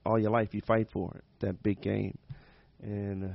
[0.06, 2.16] all your life you fight for it, that big game,
[2.80, 3.24] and.
[3.24, 3.28] Uh,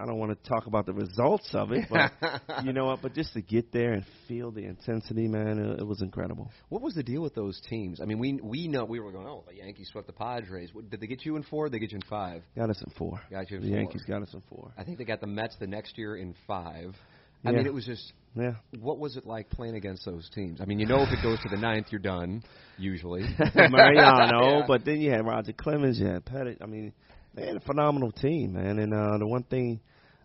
[0.00, 2.12] I don't want to talk about the results of it, but
[2.64, 3.02] you know what?
[3.02, 6.52] But just to get there and feel the intensity, man, it, it was incredible.
[6.68, 8.00] What was the deal with those teams?
[8.00, 9.26] I mean, we we know we were going.
[9.26, 10.72] Oh, the Yankees swept the Padres.
[10.72, 11.64] What, did they get you in four?
[11.64, 12.44] Or did they get you in five?
[12.54, 13.20] Got us in four.
[13.28, 13.76] Got you in the four.
[13.76, 14.72] Yankees got us in four.
[14.78, 16.94] I think they got the Mets the next year in five.
[17.44, 17.56] I Yeah.
[17.58, 18.12] mean, it was just.
[18.34, 18.54] Yeah.
[18.78, 20.60] What was it like playing against those teams?
[20.60, 22.42] I mean, you know, if it goes to the ninth, you're done.
[22.76, 23.22] Usually,
[23.56, 24.64] Mariano, Yeah.
[24.68, 26.58] but then you had Roger Clemens, you had Pettitte.
[26.62, 26.92] I mean,
[27.34, 28.78] they had a phenomenal team, man.
[28.78, 29.80] And uh, the one thing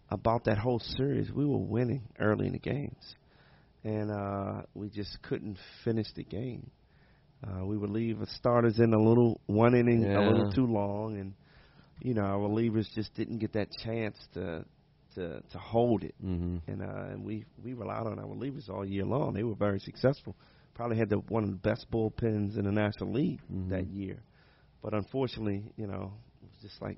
[0.09, 3.15] about that whole series, we were winning early in the games,
[3.83, 6.69] and uh, we just couldn't finish the game.
[7.45, 11.17] Uh, we would leave the starters in a little one inning a little too long,
[11.17, 11.33] and
[11.99, 14.63] you know our relievers just didn't get that chance to
[15.15, 16.15] to to hold it.
[16.21, 19.33] hmm And uh, and we we relied on our relievers all year long.
[19.33, 20.35] They were very successful.
[20.73, 23.69] Probably had the one of the best bullpens in the National League Mhm.
[23.69, 24.17] that year.
[24.81, 26.97] But unfortunately, you know, it was just like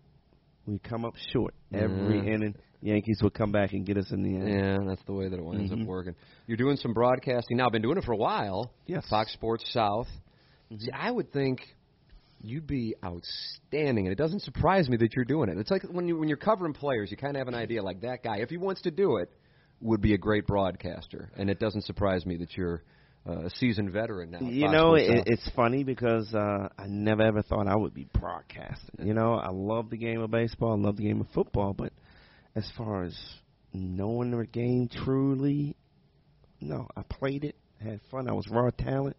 [0.66, 2.34] we come up short every Yeah.
[2.34, 2.56] inning.
[2.82, 4.48] Yankees would come back and get us in the end.
[4.48, 5.82] Yeah, that's the way that it winds Mhm.
[5.82, 6.16] up working.
[6.48, 7.66] You're doing some broadcasting now.
[7.66, 8.72] I've Been doing it for a while.
[8.86, 9.08] Yes.
[9.10, 10.08] Fox Sports South.
[10.72, 10.82] Mhm.
[10.82, 11.75] See, I would think
[12.50, 15.58] you'd be outstanding, and it doesn't surprise me that you're doing it.
[15.58, 18.02] It's like when you when you're covering players, you kind of have an idea like
[18.02, 19.32] that guy, if he wants to do it,
[19.82, 21.30] would be a great broadcaster.
[21.38, 22.84] And it doesn't surprise me that you're
[23.28, 24.40] uh, a seasoned veteran now.
[24.42, 29.06] You know, it, it's funny because uh, I never ever thought I would be broadcasting.
[29.06, 31.92] You know, I love the game of baseball, I love the game of football, but
[32.56, 33.18] as far as
[33.74, 35.76] knowing the game truly,
[36.62, 36.88] no.
[36.96, 38.30] I played it, had fun.
[38.30, 39.18] I was raw talent,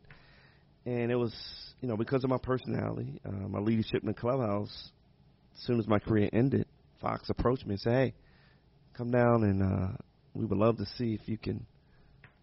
[0.87, 1.35] and it was
[1.81, 4.91] you know because of my personality, uh, my leadership in the clubhouse.
[5.59, 6.67] As soon as my career ended,
[7.01, 8.15] Fox approached me and said, "Hey,
[8.97, 9.97] come down and uh,
[10.35, 11.67] we would love to see if you can."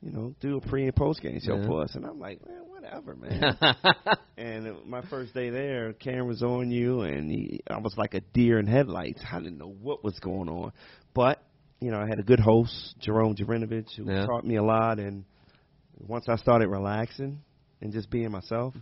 [0.02, 1.66] You know, do a pre and post game show Yeah.
[1.66, 3.58] for us, and I'm like, man, whatever, man.
[4.38, 8.20] And uh, my first day there, cameras on you, and he, I was like a
[8.20, 9.22] deer in headlights.
[9.32, 10.74] I didn't know what was going on,
[11.14, 11.42] but
[11.80, 14.26] you know, I had a good host, Jerome Jurenovich, who Yeah.
[14.26, 15.00] taught me a lot.
[15.00, 15.24] And
[16.00, 17.42] once I started relaxing
[17.84, 18.74] and just being myself,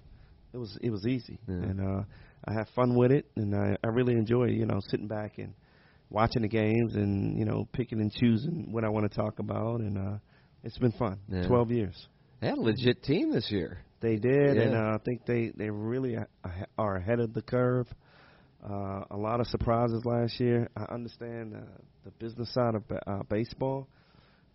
[0.54, 1.56] it was it was easy, Yeah.
[1.56, 2.04] and uh,
[2.46, 5.54] I have fun with it, and I, I really enjoy you know sitting back and
[6.10, 9.82] watching the games, and you know picking and choosing what I want to talk about,
[9.82, 10.18] and uh,
[10.64, 11.20] it's been fun.
[11.28, 11.48] Yeah.
[11.48, 12.08] Twelve years.
[12.40, 13.80] They had a legit team this year.
[14.02, 16.18] They did, and uh, I think they they really
[16.78, 17.88] are ahead of the curve.
[18.64, 20.70] Uh, a lot of surprises last year.
[20.78, 21.60] I understand uh,
[22.04, 23.88] the business side of uh, baseball,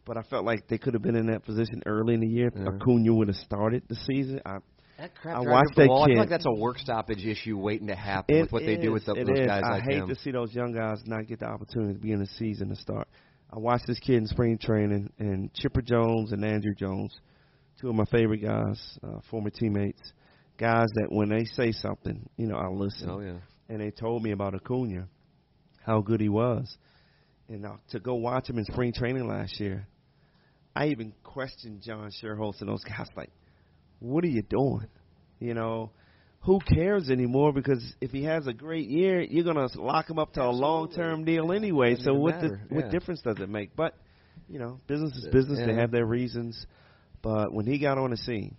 [0.06, 2.50] but I felt like they could have been in that position early in the year.
[2.54, 2.62] Yeah.
[2.62, 4.40] If Acuna would have started the season.
[4.46, 4.58] I,
[4.98, 6.04] That crap I watched that wall.
[6.04, 8.76] I feel like that's a work stoppage issue waiting to happen It with what they
[8.76, 9.46] do with the, those is.
[9.46, 10.08] guys I like hate him.
[10.08, 12.76] to see those young guys not get the opportunity to be in the season to
[12.76, 13.08] start.
[13.52, 17.14] I watched this kid in spring training, and Chipper Jones and Andruw Jones,
[17.80, 20.00] two of my favorite guys, uh, former teammates,
[20.58, 23.10] guys that when they say something, you know, I listen.
[23.10, 23.38] Oh yeah.
[23.68, 25.08] And they told me about Acuna,
[25.84, 26.76] how good he was,
[27.48, 29.86] and uh, to go watch him in spring training last year,
[30.76, 33.30] I even questioned John Schuerholz and those guys like,
[33.98, 34.86] "What are you doing?"
[35.40, 35.90] You know,
[36.40, 37.52] who cares anymore?
[37.52, 40.90] Because if he has a great year, you're gonna lock him up to a long
[40.92, 41.90] term deal anyway.
[41.94, 42.76] Doesn't So what the, yeah.
[42.76, 43.74] what difference does it make?
[43.74, 43.94] But
[44.48, 45.58] you know, business is business.
[45.64, 46.66] They have their reasons.
[47.22, 48.54] But when he got on the scene,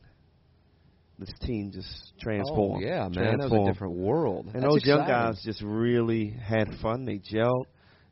[1.19, 2.83] this team just transformed.
[2.83, 3.13] Oh, yeah, man.
[3.13, 3.73] That was a Transformed.
[3.73, 4.45] different world.
[4.53, 5.31] And That's those young exciting.
[5.33, 7.05] guys just really had fun.
[7.05, 7.65] They gelled,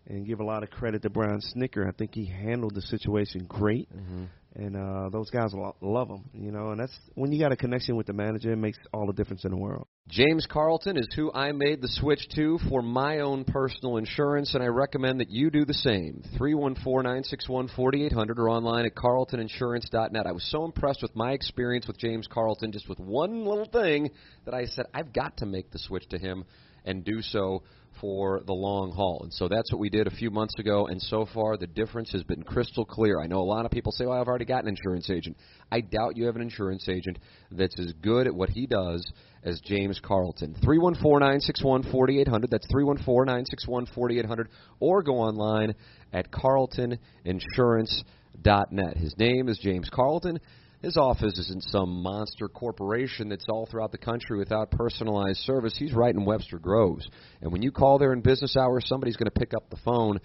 [0.07, 1.87] and give a lot of credit to Brian Snitker.
[1.87, 4.27] I think he handled the situation great, Mhm.
[4.55, 6.23] and uh, those guys lo- love him.
[6.33, 9.07] You know, and that's when you got a connection with the manager, it makes all
[9.07, 9.87] the difference in the world.
[10.07, 14.63] James Carlton is who I made the switch to for my own personal insurance, and
[14.63, 16.21] I recommend that you do the same.
[16.37, 20.27] 314-961-4800 or online at carltoninsurance.net.
[20.27, 24.11] I was so impressed with my experience with James Carlton, just with one little thing,
[24.45, 26.43] that I said, I've got to make the switch to him
[26.85, 27.63] and do so
[27.99, 29.21] for the long haul.
[29.23, 32.11] And so that's what we did a few months ago, and so far the difference
[32.11, 33.21] has been crystal clear.
[33.21, 35.37] I know a lot of people say, well, I've already got an insurance agent.
[35.71, 37.19] I doubt you have an insurance agent
[37.51, 39.09] that's as good at what he does
[39.43, 40.55] as James Carlton.
[40.63, 42.49] 314-961-4800.
[42.49, 44.47] That's 314-961-4800.
[44.79, 45.75] Or go online
[46.11, 48.97] at carltoninsurance.net.
[48.97, 50.41] His name is James Carlton.
[50.85, 55.75] His office isn't some monster corporation that's all throughout the country without personalized service.
[55.75, 57.09] He's right in Webster Groves.
[57.41, 60.19] And when you call there in business hours, somebody's going to pick up the phone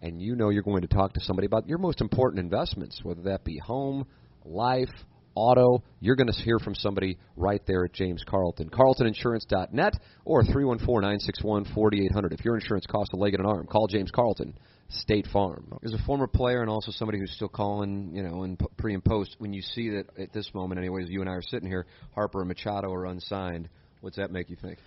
[0.00, 3.20] and you know you're going to talk to somebody about your most important investments, whether
[3.24, 4.06] that be home,
[4.46, 4.88] life,
[5.34, 5.84] auto.
[6.00, 8.70] You're going to hear from somebody right there at James Carlton.
[8.70, 9.92] CarltonInsurance.net
[10.24, 12.32] or 314-961-4800.
[12.32, 14.54] If your insurance costs a leg and an arm, call James Carlton.
[14.90, 15.72] State Farm.
[15.84, 19.04] As a former player and also somebody who's still calling, you know, in pre and
[19.04, 21.86] post, when you see that at this moment, anyways, you and I are sitting here,
[22.14, 23.68] Harper and Machado are unsigned.
[24.00, 24.78] What's that make you think?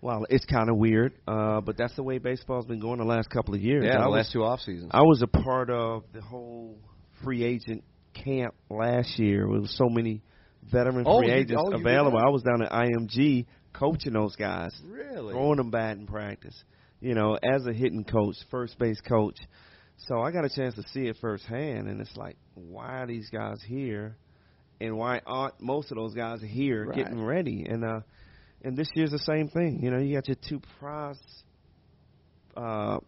[0.00, 3.30] Well, it's kind of weird, uh, but that's the way baseball's been going the last
[3.30, 3.84] couple of years.
[3.84, 4.90] Yeah, I the was, last two off seasons.
[4.94, 6.78] I was a part of the whole
[7.24, 7.82] free agent
[8.14, 9.38] camp last year.
[9.38, 10.22] There was so many
[10.70, 12.18] veteran Oh, free agents oh, you did available.
[12.18, 15.32] I was down at IMG coaching those guys, Really?
[15.32, 16.62] throwing them bat in practice.
[17.00, 19.36] You know, as a hitting coach, first base coach.
[20.06, 23.28] So I got a chance to see it firsthand, and it's like, why are these
[23.30, 24.16] guys here,
[24.80, 26.96] and why aren't most of those guys here Right.
[26.96, 27.66] getting ready?
[27.68, 28.00] And uh,
[28.62, 29.80] and this year's the same thing.
[29.82, 31.16] You know, you got your two prize
[32.56, 32.98] uh,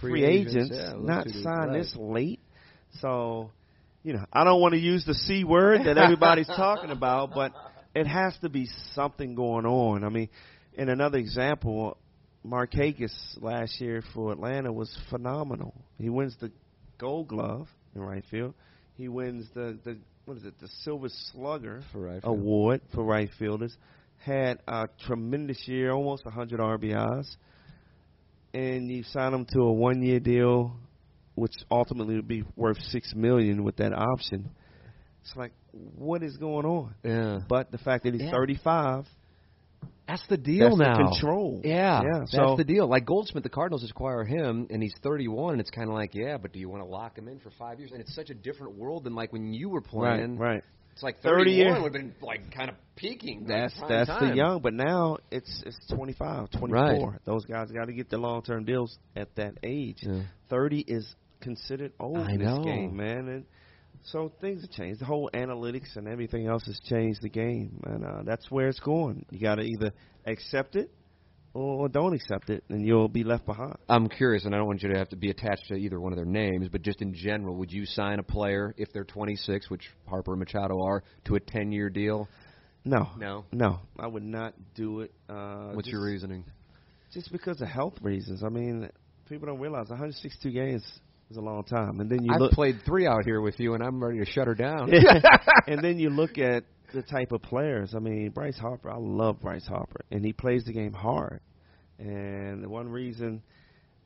[0.00, 2.40] free, Free agents, agents, yeah, not signed this late.
[3.00, 3.50] So,
[4.02, 7.52] you know, I don't want to use the c word that everybody's talking about, but
[7.94, 10.04] it has to be something going on.
[10.04, 10.28] I mean,
[10.74, 11.96] in another example,
[12.46, 15.74] Markakis last year for Atlanta was phenomenal.
[15.98, 16.50] He wins the
[16.98, 18.54] Gold Glove in right field.
[18.96, 22.38] He wins the the what is it, the Silver Slugger For right field.
[22.38, 23.76] award for right fielders.
[24.18, 27.26] Had a tremendous year, almost 100 RBIs,
[28.52, 30.76] and you sign him to a one-year deal,
[31.34, 34.50] which ultimately would be worth six million with that option.
[35.22, 36.94] It's like, what is going on?
[37.04, 37.38] Yeah.
[37.48, 38.30] But the fact that he's Yeah.
[38.32, 39.06] 35,
[40.08, 40.96] That's the deal that's now.
[40.96, 41.60] the control.
[41.62, 42.18] Yeah, yeah.
[42.20, 42.88] that's So the deal.
[42.88, 46.38] Like Goldschmidt, the Cardinals acquire him, and he's 31, and it's kind of like, yeah,
[46.38, 47.92] but do you want to lock him in for five years?
[47.92, 50.38] And it's such a different world than like when you were playing.
[50.38, 50.54] right.
[50.54, 50.64] right.
[50.94, 51.74] It's like 30 31 years.
[51.76, 53.44] would have been like kind of peaking.
[53.46, 54.30] That's that's time.
[54.30, 56.70] the young, but now it's it's 25, 24.
[56.70, 57.20] Right.
[57.24, 59.98] Those guys got to get the long-term deals at that age.
[60.00, 60.22] Yeah.
[60.50, 62.64] 30 is considered old I in this know.
[62.64, 63.28] game, man.
[63.28, 63.44] And
[64.04, 65.00] so things have changed.
[65.00, 68.80] The whole analytics and everything else has changed the game, and uh, that's where it's
[68.80, 69.24] going.
[69.30, 69.92] You got to either
[70.26, 70.90] accept it
[71.54, 73.76] or don't accept it, and you'll be left behind.
[73.88, 76.12] I'm curious, and I don't want you to have to be attached to either one
[76.12, 79.70] of their names, but just in general, would you sign a player if they're 26,
[79.70, 82.28] which Harper and Machado are, to a 10-year deal?
[82.84, 83.44] No, No.
[83.52, 85.12] no, I would not do it.
[85.28, 86.44] Uh, What's just, your reasoning?
[87.12, 88.42] Just because of health reasons.
[88.44, 88.88] I mean,
[89.28, 92.52] people don't realize 162 games is a long time, and then you I've look.
[92.52, 94.90] played three out here with you, and I'm ready to shut her down.
[95.66, 96.64] and then you look at
[96.94, 97.92] the type of players.
[97.94, 98.90] I mean, Bryce Harper.
[98.90, 101.40] I love Bryce Harper, and he plays the game hard.
[101.98, 103.42] And the one reason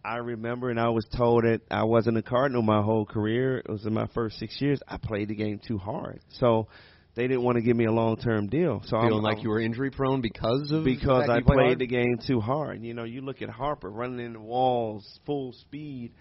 [0.05, 3.59] I remember, and I was told that I wasn't a Cardinal my whole career.
[3.59, 4.81] It was in my first six years.
[4.89, 6.67] I played the game too hard, so
[7.15, 8.81] they didn't want to give me a long term deal.
[8.87, 11.79] So Feeling I'm, like I'm, you were injury prone because of because I played hard?
[11.79, 12.83] the game too hard.
[12.83, 16.13] You know, you look at Harper running into walls full speed.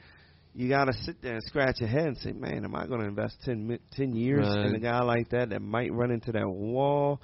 [0.53, 2.99] You got to sit there and scratch your head and say, "Man, am I going
[3.01, 6.47] to invest 10, 10 years in a guy like that that might run into that
[6.47, 7.21] wall?"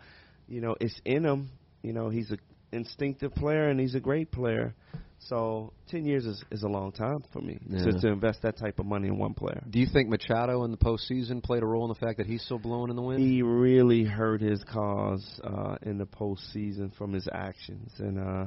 [0.48, 1.50] You know, it's in him.
[1.84, 2.38] You know, he's a
[2.72, 4.76] instinctive player and he's a great player.
[5.20, 7.86] So ten years is, is a long time for me Yeah.
[7.86, 9.64] to, to invest that type of money in one player.
[9.70, 12.44] Do you think Machado in the postseason played a role in the fact that he's
[12.44, 13.20] still blowing in the wind?
[13.20, 18.46] He really hurt his cause uh, in the postseason from his actions, and uh,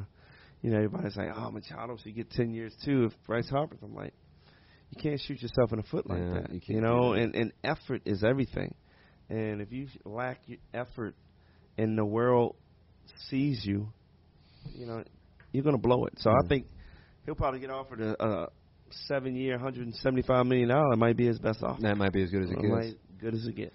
[0.63, 3.95] you know everybody's like, "Oh, Machado should get ten years too." If Bryce Harper, I'm
[3.95, 4.15] like,
[4.91, 6.53] you can't shoot yourself in the foot like Yeah, that.
[6.53, 8.75] you You, know, and and effort is everything,
[9.29, 11.15] and if you lack your effort,
[11.79, 12.57] and the world
[13.29, 13.89] sees you,
[14.75, 15.03] you know,
[15.53, 16.15] you're gonna blow it.
[16.19, 16.37] So Yeah.
[16.45, 16.67] I think
[17.27, 18.49] he'll probably get offered a, a
[19.07, 20.93] seven-year, 175 million dollar.
[20.93, 21.81] It might be his best offer.
[21.83, 22.71] That might be as good as it It gets.
[22.73, 23.75] might- good as it gets.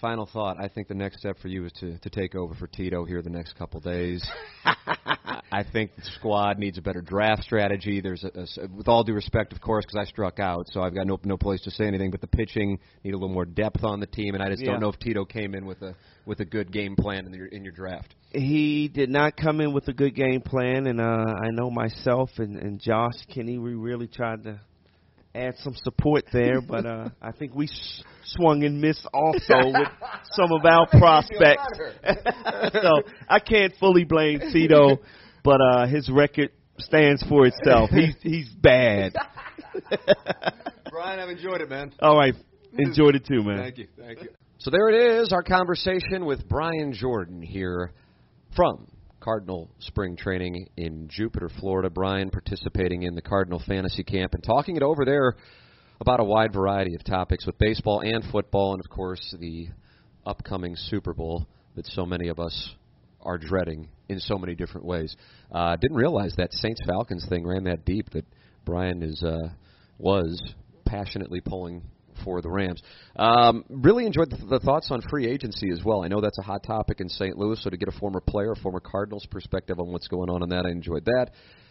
[0.00, 0.56] Final thought.
[0.58, 3.20] I think the next step for you is to, to take over for Tito here
[3.22, 4.24] the next couple days.
[5.52, 8.00] I think the squad needs a better draft strategy.
[8.00, 11.06] There's a, with all due respect, of course, because I struck out, so I've got
[11.06, 12.10] no no place to say anything.
[12.10, 14.72] But the pitching need a little more depth on the team, and I just Yeah.
[14.72, 15.94] don't know if Tito came in with a
[16.26, 18.14] with a good game plan in your in your draft.
[18.32, 22.30] he did not come in with a good game plan, and uh, I know myself
[22.38, 24.60] and, and Josh Kinney, we really tried to
[25.34, 29.88] add some support there, but uh, I think we s- swung and missed also with
[30.32, 31.78] some of our prospects.
[32.82, 34.98] so I can't fully blame Tito,
[35.44, 37.90] but uh, his record stands for itself.
[37.90, 39.14] He's he's bad.
[40.90, 41.92] Brian, I've enjoyed it, man.
[42.00, 42.34] All right,
[42.78, 43.58] enjoyed it too, man.
[43.58, 43.88] Thank you.
[43.98, 44.28] Thank you.
[44.58, 47.92] So there it is, our conversation with Brian Jordan here
[48.54, 48.86] from
[49.20, 51.88] Cardinal Spring Training in Jupiter, Florida.
[51.88, 55.34] Brian participating in the Cardinal Fantasy Camp and talking it over there
[56.00, 59.68] about a wide variety of topics with baseball and football, and of course the
[60.26, 62.74] upcoming Super Bowl that so many of us
[63.22, 65.16] are dreading in so many different ways.
[65.52, 68.24] Uh, didn't realize that Saints Falcons thing ran that deep that
[68.64, 69.48] Brian is uh,
[69.98, 70.40] was
[70.84, 71.82] passionately pulling
[72.24, 72.82] for the Rams.
[73.16, 76.04] Um, really enjoyed the, the thoughts on free agency as well.
[76.04, 77.38] I know that's a hot topic in St.
[77.38, 80.42] Louis, so to get a former player, a former Cardinals perspective on what's going on
[80.42, 81.30] in that, I enjoyed that.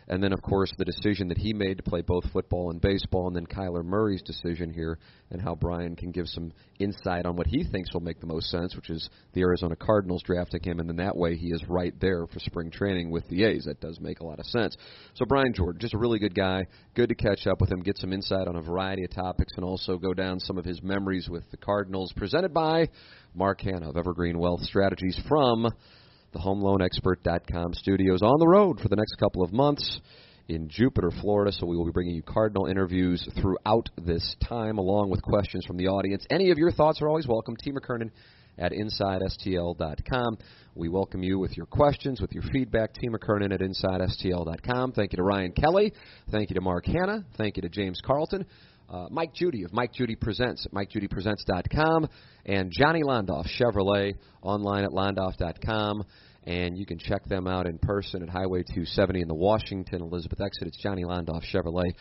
[0.10, 3.28] And then, of course, the decision that he made to play both football and baseball,
[3.28, 4.98] and then Kyler Murray's decision here,
[5.30, 8.50] and how Brian can give some insight on what he thinks will make the most
[8.50, 11.94] sense, which is the Arizona Cardinals drafting him, and then that way he is right
[12.02, 13.66] there for spring training with the A's.
[13.66, 14.76] That does make a lot of sense.
[15.14, 16.66] So, Brian Jordan, just a really good guy.
[16.96, 19.64] Good to catch up with him, get some insight on a variety of topics, and
[19.64, 22.90] also go down some of his memories with the Cardinals, presented by
[23.36, 25.68] Mark Hanna of Evergreen Wealth Strategies from
[26.32, 30.00] the HomeLoanExpert.com studios on the road for the next couple of months
[30.48, 31.52] in Jupiter, Florida.
[31.52, 35.78] So we will be bringing you Cardinal interviews throughout this time, along with questions from
[35.78, 36.26] the audience.
[36.30, 37.56] Any of your thoughts are always welcome.
[37.56, 37.72] T.
[37.72, 38.12] McKernan
[38.58, 40.38] at InsideSTL.com.
[40.76, 42.94] We welcome you with your questions, with your feedback.
[42.94, 43.10] T.
[43.10, 44.94] McKernan at InsideSTL.com.
[44.94, 45.94] Thank you to Ryan Kelly.
[46.32, 47.26] Thank you to Mark Hanna.
[47.38, 48.46] Thank you to James Carlton.
[48.90, 52.10] Uh, Mike Judy of Mike Judy Presents at MikeJudyPresents.com,
[52.46, 56.04] and Johnny Londoff Chevrolet online at Londoff.com.
[56.46, 60.42] And you can check them out in person at Highway 270 in the Washington Elizabeth
[60.42, 60.70] exit.
[60.70, 61.94] It's Johnny Londoff Chevrolet,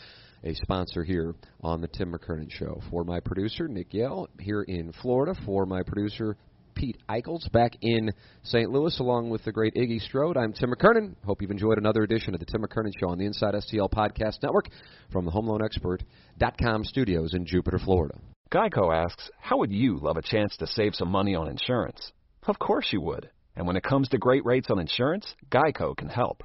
[0.45, 2.81] a sponsor here on the Tim McKernan Show.
[2.91, 5.35] For my producer, Nick Yale, here in Florida.
[5.45, 6.37] For my producer,
[6.75, 8.13] Pete Eichels, back in
[8.45, 8.71] St.
[8.71, 10.37] Louis, along with the great Iggy Strode.
[10.37, 11.17] I'm Tim McKernan.
[11.25, 14.43] Hope you've enjoyed another edition of the Tim McKernan Show on the Inside STL Podcast
[14.43, 14.69] Network
[15.11, 18.15] from the HomeLoanExpert.com studios in Jupiter, Florida.
[18.53, 22.13] Geico asks, How would you love a chance to save some money on insurance?
[22.47, 23.29] Of course you would.
[23.57, 26.45] And when it comes to great rates on insurance, Geico can help.